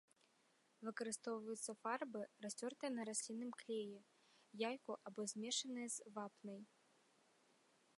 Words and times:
Выкарыстоўваюцца 0.87 1.75
фарбы, 1.81 2.21
расцёртыя 2.47 2.91
на 2.97 3.01
раслінным 3.11 3.51
клеі, 3.61 3.95
яйку 4.69 4.91
або 5.11 5.21
змешаныя 5.35 5.87
з 5.99 6.17
вапнай. 6.19 6.61